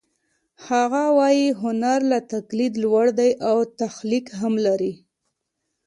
هغه 0.67 1.03
وايي 1.17 1.47
هنر 1.61 1.99
له 2.11 2.19
تقلید 2.33 2.73
لوړ 2.83 3.05
دی 3.19 3.31
او 3.49 3.57
تخلیق 3.81 4.25
هم 4.39 4.53
لري 4.65 4.93